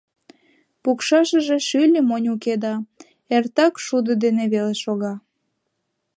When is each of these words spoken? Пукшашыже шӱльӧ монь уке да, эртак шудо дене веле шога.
Пукшашыже 0.83 1.57
шӱльӧ 1.67 2.01
монь 2.09 2.29
уке 2.35 2.53
да, 2.63 2.73
эртак 3.35 3.73
шудо 3.85 4.11
дене 4.23 4.43
веле 4.53 4.75
шога. 4.83 5.13